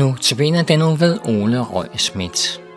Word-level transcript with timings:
Nu 0.00 0.14
tabiner 0.20 0.62
den 0.62 0.78
nu 0.78 0.94
ved 0.94 1.18
Ole 1.24 1.60
Røg 1.60 1.88
Schmidt. 1.96 2.69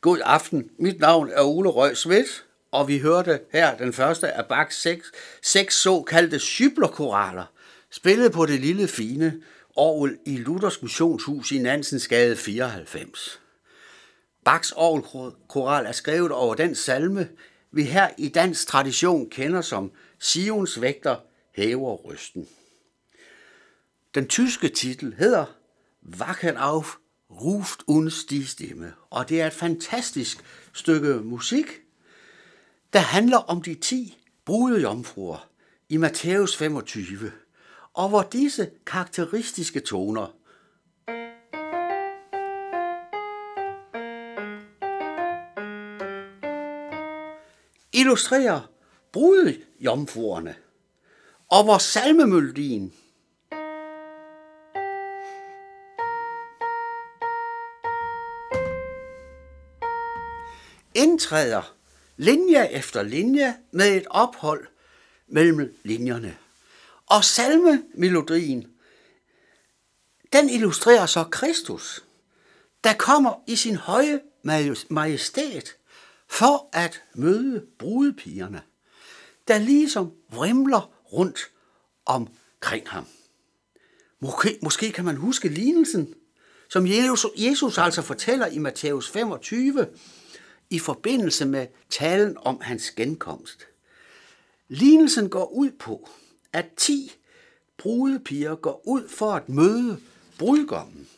God 0.00 0.18
aften. 0.24 0.70
Mit 0.78 1.00
navn 1.00 1.30
er 1.30 1.42
Ole 1.42 1.68
Røg 1.68 1.96
Schmidt, 1.96 2.44
og 2.70 2.88
vi 2.88 2.98
hørte 2.98 3.40
her 3.52 3.76
den 3.76 3.92
første 3.92 4.32
af 4.32 4.46
Bachs 4.46 4.80
seks, 4.80 5.12
seks 5.42 5.74
såkaldte 5.74 6.38
cyblerkoraler, 6.38 7.44
spillet 7.90 8.32
på 8.32 8.46
det 8.46 8.60
lille 8.60 8.88
fine 8.88 9.42
orgel 9.76 10.18
i 10.26 10.36
Luthers 10.36 10.82
Missionshus 10.82 11.52
i 11.52 11.58
Nansensgade 11.58 12.36
94. 12.36 13.40
Bachs 14.44 14.72
orgelkoral 14.76 15.86
er 15.86 15.92
skrevet 15.92 16.32
over 16.32 16.54
den 16.54 16.74
salme, 16.74 17.28
vi 17.72 17.82
her 17.82 18.08
i 18.18 18.28
dansk 18.28 18.68
tradition 18.68 19.30
kender 19.30 19.60
som 19.60 19.92
Sions 20.18 20.80
vægter 20.80 21.16
hæver 21.54 21.96
rysten. 21.96 22.48
Den 24.14 24.28
tyske 24.28 24.68
titel 24.68 25.14
hedder 25.18 25.44
Wachen 26.20 26.56
auf 26.56 26.96
ruft 27.30 27.82
uns 27.86 28.26
die 28.26 28.44
Stimme. 28.44 28.92
Og 29.10 29.28
det 29.28 29.40
er 29.40 29.46
et 29.46 29.52
fantastisk 29.52 30.44
stykke 30.72 31.14
musik, 31.14 31.66
der 32.92 32.98
handler 32.98 33.38
om 33.38 33.62
de 33.62 33.74
ti 33.74 34.16
brudejomfruer 34.44 35.48
i 35.88 35.96
Matthæus 35.96 36.56
25, 36.56 37.32
og 37.94 38.08
hvor 38.08 38.22
disse 38.22 38.70
karakteristiske 38.86 39.80
toner 39.80 40.36
illustrerer 47.92 48.60
brudejomfruerne, 49.12 50.54
og 51.48 51.64
hvor 51.64 51.78
salmemøldien 51.78 52.92
indtræder 61.00 61.74
linje 62.16 62.70
efter 62.70 63.02
linje 63.02 63.56
med 63.70 63.96
et 63.96 64.06
ophold 64.10 64.66
mellem 65.28 65.76
linjerne. 65.82 66.36
Og 67.06 67.24
salmemelodien, 67.24 68.66
den 70.32 70.50
illustrerer 70.50 71.06
så 71.06 71.24
Kristus, 71.24 72.04
der 72.84 72.92
kommer 72.92 73.42
i 73.46 73.56
sin 73.56 73.76
høje 73.76 74.20
majestæt 74.88 75.76
for 76.28 76.68
at 76.72 77.02
møde 77.14 77.66
brudepigerne, 77.78 78.62
der 79.48 79.58
ligesom 79.58 80.12
vrimler 80.30 80.90
rundt 81.12 81.50
omkring 82.06 82.88
ham. 82.88 83.06
Måske, 84.20 84.58
måske 84.62 84.92
kan 84.92 85.04
man 85.04 85.16
huske 85.16 85.48
lignelsen, 85.48 86.14
som 86.68 86.86
Jesus, 86.86 87.26
Jesus 87.36 87.78
altså 87.78 88.02
fortæller 88.02 88.46
i 88.46 88.58
Matthæus 88.58 89.10
25 89.10 89.86
i 90.70 90.78
forbindelse 90.78 91.46
med 91.46 91.66
talen 91.90 92.36
om 92.40 92.60
hans 92.60 92.90
genkomst. 92.90 93.66
Lignelsen 94.68 95.28
går 95.28 95.46
ud 95.52 95.70
på, 95.70 96.08
at 96.52 96.66
ti 96.76 97.12
brudepiger 97.78 98.54
går 98.54 98.82
ud 98.84 99.08
for 99.08 99.32
at 99.32 99.48
møde 99.48 100.00
brudgommen, 100.38 101.08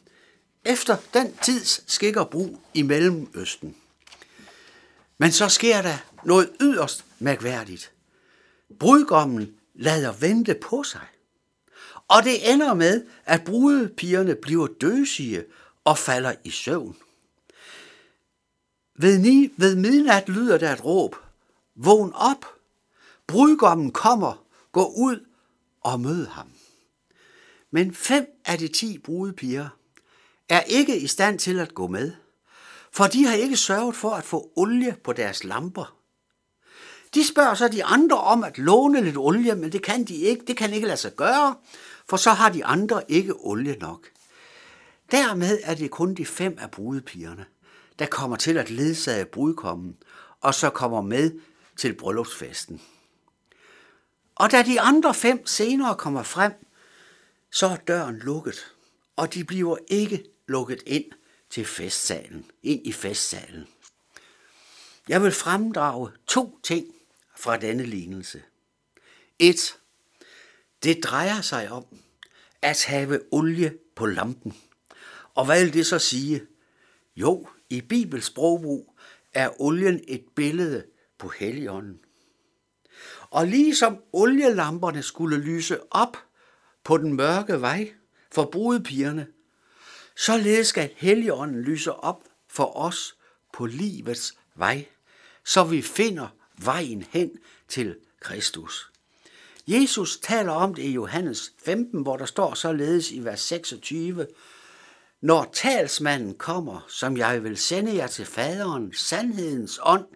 efter 0.64 0.96
den 1.14 1.36
tids 1.42 1.92
skikker 1.92 2.24
brug 2.24 2.60
i 2.74 2.82
Mellemøsten. 2.82 3.76
Men 5.18 5.32
så 5.32 5.48
sker 5.48 5.82
der 5.82 5.96
noget 6.24 6.50
yderst 6.60 7.04
mærkværdigt. 7.18 7.92
Brudgommen 8.78 9.54
lader 9.74 10.12
vente 10.12 10.54
på 10.62 10.82
sig. 10.82 11.06
Og 12.08 12.22
det 12.24 12.52
ender 12.52 12.74
med, 12.74 13.04
at 13.24 13.44
brudepigerne 13.44 14.34
bliver 14.34 14.66
døsige 14.66 15.44
og 15.84 15.98
falder 15.98 16.34
i 16.44 16.50
søvn. 16.50 16.96
Ved, 18.94 19.18
ni, 19.18 19.52
ved 19.56 19.76
midnat 19.76 20.28
lyder 20.28 20.58
der 20.58 20.72
et 20.72 20.84
råb. 20.84 21.16
Vågn 21.76 22.12
op! 22.14 22.46
Brudgommen 23.26 23.92
kommer, 23.92 24.44
gå 24.72 24.92
ud 24.96 25.26
og 25.80 26.00
mød 26.00 26.26
ham. 26.26 26.48
Men 27.70 27.94
fem 27.94 28.26
af 28.44 28.58
de 28.58 28.68
ti 28.68 28.98
brudepiger 28.98 29.68
er 30.48 30.60
ikke 30.60 31.00
i 31.00 31.06
stand 31.06 31.38
til 31.38 31.58
at 31.58 31.74
gå 31.74 31.86
med, 31.86 32.12
for 32.92 33.06
de 33.06 33.26
har 33.26 33.34
ikke 33.34 33.56
sørget 33.56 33.96
for 33.96 34.10
at 34.10 34.24
få 34.24 34.52
olie 34.56 34.96
på 35.04 35.12
deres 35.12 35.44
lamper. 35.44 35.96
De 37.14 37.26
spørger 37.26 37.54
så 37.54 37.68
de 37.68 37.84
andre 37.84 38.18
om 38.18 38.44
at 38.44 38.58
låne 38.58 39.04
lidt 39.04 39.16
olie, 39.16 39.54
men 39.54 39.72
det 39.72 39.82
kan 39.82 40.04
de 40.04 40.14
ikke. 40.14 40.44
Det 40.46 40.56
kan 40.56 40.72
ikke 40.72 40.86
lade 40.86 40.96
sig 40.96 41.16
gøre, 41.16 41.54
for 42.08 42.16
så 42.16 42.30
har 42.30 42.48
de 42.48 42.64
andre 42.64 43.02
ikke 43.10 43.34
olie 43.34 43.76
nok. 43.76 44.08
Dermed 45.10 45.58
er 45.62 45.74
det 45.74 45.90
kun 45.90 46.14
de 46.14 46.26
fem 46.26 46.58
af 46.60 46.70
brudepigerne, 46.70 47.46
der 47.98 48.06
kommer 48.06 48.36
til 48.36 48.58
at 48.58 48.70
ledsage 48.70 49.24
brudkommen, 49.24 49.96
og 50.40 50.54
så 50.54 50.70
kommer 50.70 51.00
med 51.00 51.40
til 51.76 51.94
bryllupsfesten. 51.94 52.82
Og 54.34 54.50
da 54.50 54.62
de 54.62 54.80
andre 54.80 55.14
fem 55.14 55.46
senere 55.46 55.96
kommer 55.96 56.22
frem, 56.22 56.52
så 57.50 57.66
er 57.66 57.76
døren 57.76 58.18
lukket, 58.18 58.74
og 59.16 59.34
de 59.34 59.44
bliver 59.44 59.76
ikke 59.86 60.24
lukket 60.46 60.82
ind 60.86 61.04
til 61.50 61.64
festsalen, 61.64 62.50
ind 62.62 62.86
i 62.86 62.92
festsalen. 62.92 63.66
Jeg 65.08 65.22
vil 65.22 65.32
fremdrage 65.32 66.10
to 66.26 66.58
ting 66.62 66.86
fra 67.36 67.56
denne 67.56 67.84
lignelse. 67.84 68.42
Et. 69.38 69.78
Det 70.82 71.04
drejer 71.04 71.40
sig 71.40 71.70
om 71.70 71.84
at 72.62 72.84
have 72.84 73.20
olie 73.30 73.78
på 73.94 74.06
lampen. 74.06 74.56
Og 75.34 75.44
hvad 75.44 75.64
vil 75.64 75.74
det 75.74 75.86
så 75.86 75.98
sige? 75.98 76.46
Jo, 77.16 77.48
i 77.72 77.80
Bibels 77.80 78.24
sprogbrug 78.24 78.94
er 79.34 79.60
olien 79.60 80.00
et 80.08 80.24
billede 80.34 80.84
på 81.18 81.28
Helligånden. 81.28 82.00
Og 83.30 83.46
ligesom 83.46 83.96
olielamperne 84.12 85.02
skulle 85.02 85.38
lyse 85.38 85.92
op 85.92 86.16
på 86.84 86.96
den 86.96 87.12
mørke 87.12 87.60
vej 87.60 87.92
for 88.32 88.44
brudepigerne, 88.44 89.26
således 90.16 90.66
skal 90.66 90.90
Helligånden 90.96 91.62
lyse 91.62 91.92
op 91.92 92.24
for 92.48 92.76
os 92.76 93.16
på 93.52 93.66
livets 93.66 94.34
vej, 94.54 94.86
så 95.44 95.64
vi 95.64 95.82
finder 95.82 96.28
vejen 96.58 97.04
hen 97.10 97.30
til 97.68 97.96
Kristus. 98.20 98.92
Jesus 99.66 100.18
taler 100.18 100.52
om 100.52 100.74
det 100.74 100.82
i 100.82 100.92
Johannes 100.92 101.52
15, 101.64 102.02
hvor 102.02 102.16
der 102.16 102.26
står 102.26 102.54
således 102.54 103.10
i 103.10 103.24
vers 103.24 103.40
26, 103.40 104.26
når 105.22 105.50
talsmanden 105.52 106.34
kommer, 106.34 106.80
som 106.88 107.16
jeg 107.16 107.44
vil 107.44 107.56
sende 107.56 107.96
jer 107.96 108.06
til 108.06 108.26
faderen, 108.26 108.94
sandhedens 108.94 109.80
ånd, 109.82 110.06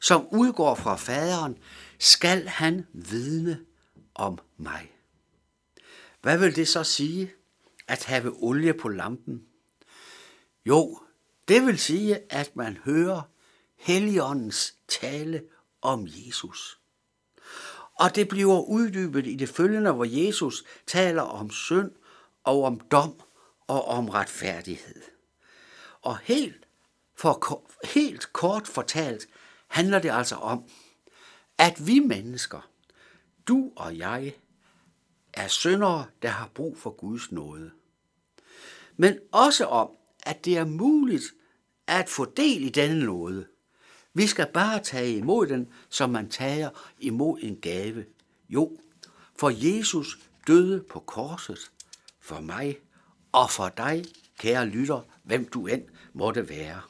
som 0.00 0.28
udgår 0.32 0.74
fra 0.74 0.96
faderen, 0.96 1.58
skal 1.98 2.48
han 2.48 2.86
vidne 2.92 3.60
om 4.14 4.38
mig. 4.56 4.92
Hvad 6.22 6.38
vil 6.38 6.56
det 6.56 6.68
så 6.68 6.84
sige, 6.84 7.32
at 7.88 8.04
have 8.04 8.32
olie 8.42 8.74
på 8.74 8.88
lampen? 8.88 9.42
Jo, 10.66 11.00
det 11.48 11.66
vil 11.66 11.78
sige, 11.78 12.32
at 12.32 12.56
man 12.56 12.78
hører 12.84 13.22
Helligåndens 13.78 14.74
tale 14.88 15.42
om 15.82 16.06
Jesus. 16.08 16.78
Og 17.94 18.14
det 18.14 18.28
bliver 18.28 18.68
uddybet 18.68 19.26
i 19.26 19.36
det 19.36 19.48
følgende, 19.48 19.92
hvor 19.92 20.04
Jesus 20.04 20.64
taler 20.86 21.22
om 21.22 21.50
synd 21.50 21.90
og 22.44 22.62
om 22.62 22.80
dom 22.80 23.20
og 23.66 23.84
om 23.84 24.08
retfærdighed. 24.08 25.02
Og 26.02 26.18
helt, 26.18 26.66
for, 27.14 27.64
helt 27.84 28.32
kort 28.32 28.68
fortalt 28.68 29.26
handler 29.66 29.98
det 29.98 30.10
altså 30.10 30.36
om, 30.36 30.64
at 31.58 31.86
vi 31.86 31.98
mennesker, 31.98 32.70
du 33.48 33.72
og 33.76 33.98
jeg, 33.98 34.34
er 35.32 35.48
syndere, 35.48 36.06
der 36.22 36.28
har 36.28 36.50
brug 36.54 36.78
for 36.78 36.90
Guds 36.90 37.32
nåde. 37.32 37.70
Men 38.96 39.18
også 39.32 39.64
om, 39.64 39.90
at 40.22 40.44
det 40.44 40.56
er 40.56 40.64
muligt 40.64 41.24
at 41.86 42.08
få 42.08 42.24
del 42.24 42.62
i 42.62 42.68
denne 42.68 43.04
nåde, 43.04 43.46
vi 44.14 44.26
skal 44.26 44.46
bare 44.54 44.80
tage 44.80 45.16
imod 45.16 45.46
den, 45.46 45.72
som 45.88 46.10
man 46.10 46.30
tager 46.30 46.70
imod 46.98 47.38
en 47.42 47.56
gave. 47.60 48.04
Jo, 48.48 48.78
for 49.38 49.50
Jesus 49.50 50.18
døde 50.46 50.84
på 50.90 51.00
korset 51.00 51.70
for 52.20 52.40
mig 52.40 52.78
og 53.34 53.50
for 53.50 53.68
dig, 53.68 54.04
kære 54.38 54.66
lytter, 54.66 55.00
hvem 55.24 55.48
du 55.48 55.66
end 55.66 55.82
måtte 56.12 56.48
være. 56.48 56.80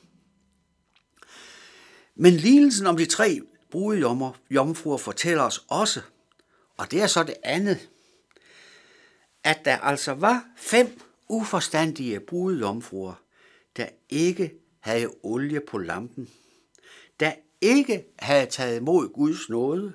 Men 2.14 2.32
lignelsen 2.32 2.86
om 2.86 2.96
de 2.96 3.06
tre 3.06 3.40
brudejomfruer 3.70 4.96
fortæller 4.96 5.42
os 5.42 5.64
også, 5.68 6.00
og 6.76 6.90
det 6.90 7.02
er 7.02 7.06
så 7.06 7.22
det 7.22 7.36
andet, 7.42 7.88
at 9.44 9.64
der 9.64 9.76
altså 9.76 10.12
var 10.12 10.44
fem 10.56 11.00
uforstandige 11.28 12.20
brudejomfruer, 12.20 13.14
der 13.76 13.88
ikke 14.08 14.54
havde 14.80 15.08
olie 15.22 15.60
på 15.60 15.78
lampen 15.78 16.28
der 17.20 17.32
ikke 17.60 18.04
havde 18.18 18.46
taget 18.46 18.80
imod 18.80 19.08
Guds 19.08 19.48
nåde, 19.48 19.92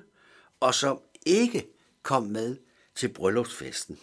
og 0.60 0.74
som 0.74 1.00
ikke 1.26 1.66
kom 2.02 2.22
med 2.22 2.56
til 2.94 3.08
bryllupsfesten. 3.08 3.98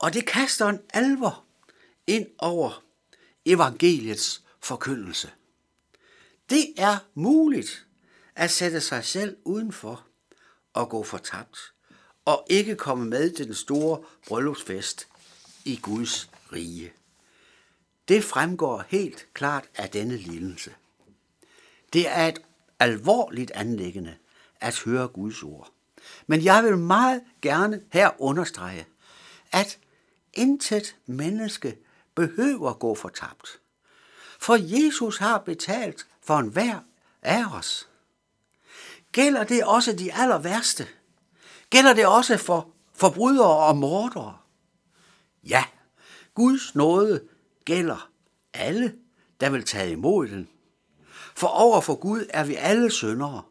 Og 0.00 0.14
det 0.14 0.26
kaster 0.26 0.66
en 0.66 0.80
alvor 0.90 1.44
ind 2.06 2.26
over 2.38 2.84
evangeliets 3.44 4.42
forkyndelse. 4.60 5.30
Det 6.50 6.66
er 6.76 6.98
muligt 7.14 7.86
at 8.34 8.50
sætte 8.50 8.80
sig 8.80 9.04
selv 9.04 9.36
udenfor 9.44 10.06
og 10.72 10.88
gå 10.88 11.02
fortabt, 11.02 11.58
og 12.24 12.46
ikke 12.50 12.76
komme 12.76 13.04
med 13.04 13.30
til 13.30 13.46
den 13.46 13.54
store 13.54 14.02
bryllupsfest 14.28 15.08
i 15.64 15.76
Guds 15.82 16.30
rige. 16.52 16.92
Det 18.08 18.24
fremgår 18.24 18.84
helt 18.88 19.26
klart 19.34 19.64
af 19.74 19.90
denne 19.90 20.16
lidelse. 20.16 20.74
Det 21.92 22.08
er 22.08 22.26
et 22.26 22.42
alvorligt 22.78 23.50
anlæggende 23.50 24.16
at 24.60 24.78
høre 24.78 25.08
Guds 25.08 25.42
ord. 25.42 25.72
Men 26.26 26.44
jeg 26.44 26.64
vil 26.64 26.78
meget 26.78 27.22
gerne 27.42 27.82
her 27.92 28.10
understrege, 28.18 28.86
at 29.52 29.78
intet 30.34 30.96
menneske 31.06 31.78
behøver 32.14 32.72
gå 32.72 32.94
fortabt. 32.94 33.60
For 34.40 34.56
Jesus 34.56 35.18
har 35.18 35.38
betalt 35.38 36.06
for 36.22 36.38
enhver 36.38 36.78
af 37.22 37.44
os. 37.58 37.88
Gælder 39.12 39.44
det 39.44 39.64
også 39.64 39.92
de 39.92 40.12
aller 40.12 40.38
værste? 40.38 40.86
Gælder 41.70 41.92
det 41.94 42.06
også 42.06 42.36
for 42.36 42.70
forbrydere 42.94 43.66
og 43.66 43.76
mordere? 43.76 44.38
Ja, 45.44 45.64
Guds 46.34 46.74
nåde 46.74 47.24
gælder 47.64 48.10
alle, 48.54 48.94
der 49.40 49.50
vil 49.50 49.64
tage 49.64 49.92
imod 49.92 50.28
den. 50.28 50.48
For 51.34 51.46
over 51.46 51.80
for 51.80 51.94
Gud 51.94 52.26
er 52.30 52.44
vi 52.44 52.54
alle 52.54 52.90
syndere. 52.90 53.42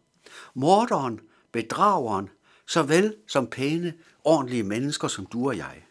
Morderen, 0.54 1.20
bedrageren, 1.52 2.30
såvel 2.68 3.16
som 3.28 3.48
pæne, 3.48 3.94
ordentlige 4.24 4.64
mennesker 4.64 5.08
som 5.08 5.26
du 5.26 5.48
og 5.48 5.58
jeg. 5.58 5.86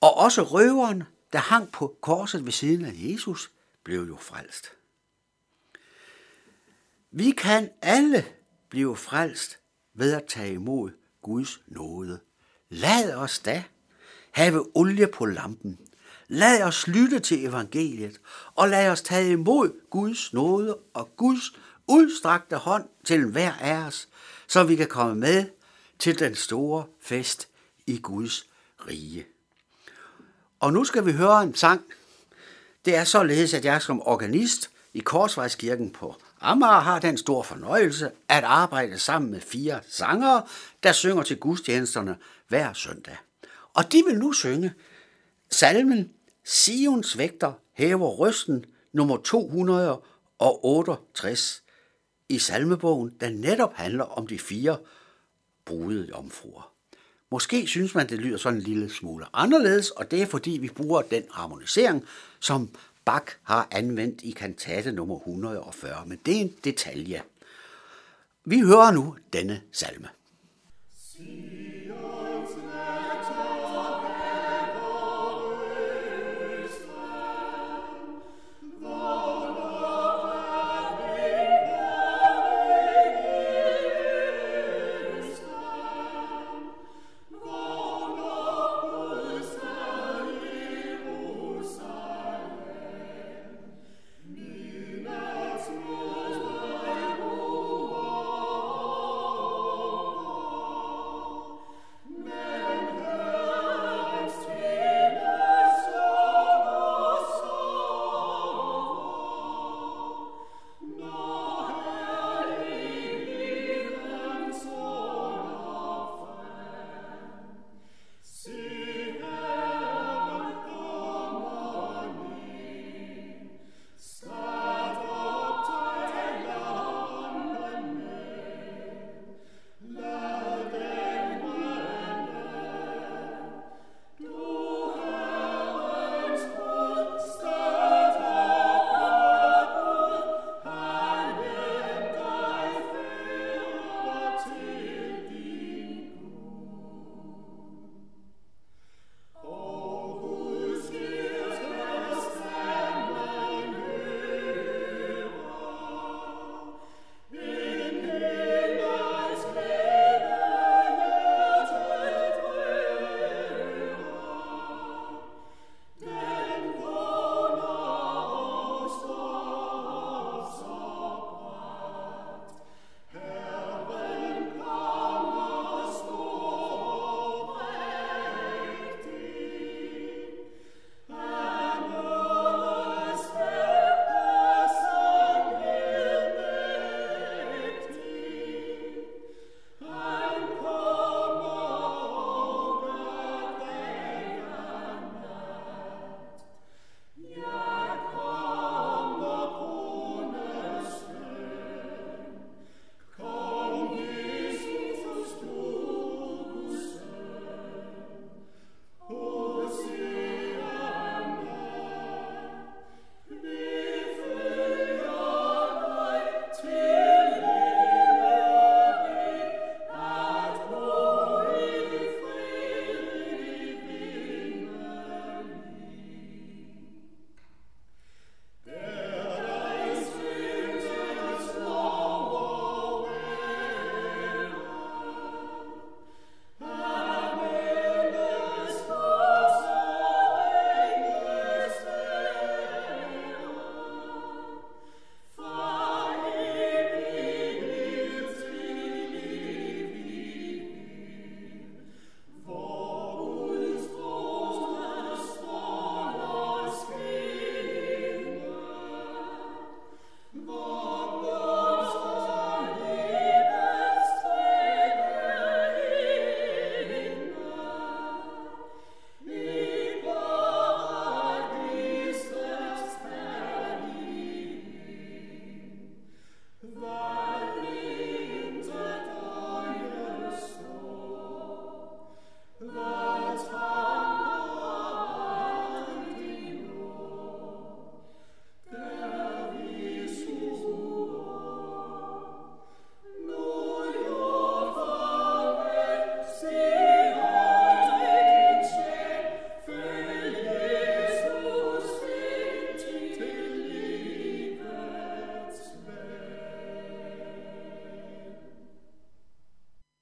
Og 0.00 0.16
også 0.16 0.42
røveren, 0.42 1.02
der 1.32 1.38
hang 1.38 1.72
på 1.72 1.96
korset 2.00 2.44
ved 2.44 2.52
siden 2.52 2.84
af 2.84 2.92
Jesus, 2.94 3.50
blev 3.84 4.00
jo 4.02 4.16
frelst. 4.16 4.72
Vi 7.10 7.30
kan 7.30 7.70
alle 7.82 8.24
blive 8.68 8.96
frelst 8.96 9.58
ved 9.94 10.12
at 10.12 10.24
tage 10.28 10.52
imod 10.52 10.90
Guds 11.22 11.60
nåde. 11.66 12.20
Lad 12.68 13.14
os 13.14 13.38
da 13.38 13.64
have 14.30 14.76
olie 14.76 15.06
på 15.06 15.26
lampen. 15.26 15.78
Lad 16.28 16.62
os 16.62 16.86
lytte 16.86 17.18
til 17.18 17.44
evangeliet, 17.44 18.20
og 18.54 18.68
lad 18.68 18.90
os 18.90 19.02
tage 19.02 19.32
imod 19.32 19.90
Guds 19.90 20.32
nåde 20.32 20.78
og 20.94 21.16
Guds 21.16 21.52
udstrakte 21.86 22.56
hånd 22.56 22.88
til 23.04 23.26
hver 23.26 23.52
af 23.52 23.86
os, 23.86 24.08
så 24.48 24.64
vi 24.64 24.76
kan 24.76 24.88
komme 24.88 25.14
med 25.14 25.46
til 25.98 26.18
den 26.18 26.34
store 26.34 26.84
fest 27.00 27.48
i 27.86 27.98
Guds 27.98 28.46
rige. 28.86 29.26
Og 30.60 30.72
nu 30.72 30.84
skal 30.84 31.06
vi 31.06 31.12
høre 31.12 31.42
en 31.42 31.54
sang. 31.54 31.84
Det 32.84 32.96
er 32.96 33.04
således, 33.04 33.54
at 33.54 33.64
jeg 33.64 33.82
som 33.82 34.06
organist 34.06 34.70
i 34.94 34.98
Korsvejskirken 34.98 35.90
på 35.90 36.16
Amager 36.40 36.80
har 36.80 36.98
den 36.98 37.18
store 37.18 37.44
fornøjelse 37.44 38.10
at 38.28 38.44
arbejde 38.44 38.98
sammen 38.98 39.30
med 39.30 39.40
fire 39.40 39.80
sangere, 39.88 40.42
der 40.82 40.92
synger 40.92 41.22
til 41.22 41.36
gudstjenesterne 41.36 42.16
hver 42.48 42.72
søndag. 42.72 43.16
Og 43.74 43.92
de 43.92 44.02
vil 44.06 44.18
nu 44.18 44.32
synge 44.32 44.74
salmen 45.50 46.10
Sions 46.44 47.18
vægter 47.18 47.52
hæver 47.72 48.08
røsten 48.08 48.64
nummer 48.92 49.16
268 49.16 51.62
i 52.28 52.38
salmebogen, 52.38 53.10
der 53.20 53.30
netop 53.30 53.74
handler 53.74 54.04
om 54.04 54.26
de 54.26 54.38
fire 54.38 54.78
brudede 55.64 56.08
jomfruer. 56.08 56.72
Måske 57.32 57.66
synes 57.66 57.94
man, 57.94 58.08
det 58.08 58.18
lyder 58.18 58.36
sådan 58.36 58.58
en 58.58 58.64
lille 58.64 58.90
smule 58.90 59.26
anderledes, 59.32 59.90
og 59.90 60.10
det 60.10 60.22
er 60.22 60.26
fordi, 60.26 60.50
vi 60.50 60.68
bruger 60.68 61.02
den 61.02 61.22
harmonisering, 61.30 62.04
som 62.40 62.68
Bach 63.04 63.26
har 63.42 63.68
anvendt 63.70 64.22
i 64.22 64.30
kantate 64.30 64.92
nummer 64.92 65.16
140, 65.16 66.06
men 66.06 66.18
det 66.26 66.36
er 66.36 66.40
en 66.40 66.54
detalje. 66.64 67.22
Vi 68.44 68.60
hører 68.60 68.90
nu 68.90 69.16
denne 69.32 69.62
salme. 69.72 70.08
Sion. 70.96 71.49